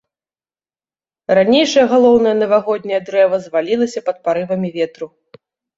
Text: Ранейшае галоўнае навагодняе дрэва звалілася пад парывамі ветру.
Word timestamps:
Ранейшае 1.39 1.85
галоўнае 1.93 2.33
навагодняе 2.41 3.01
дрэва 3.11 3.37
звалілася 3.45 3.99
пад 4.11 4.17
парывамі 4.29 4.69
ветру. 4.81 5.07